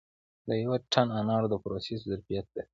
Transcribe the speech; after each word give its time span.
د 0.47 0.49
یو 0.63 0.73
ټن 0.91 1.07
انارو 1.19 1.47
د 1.51 1.55
پروسس 1.63 1.99
ظرفیت 2.09 2.45
لري 2.55 2.69